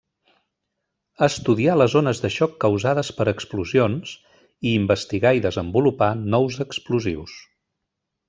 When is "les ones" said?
1.81-2.21